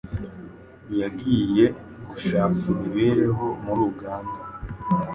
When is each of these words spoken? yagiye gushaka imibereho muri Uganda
yagiye 0.99 1.65
gushaka 2.07 2.61
imibereho 2.73 3.45
muri 3.63 3.81
Uganda 3.91 4.37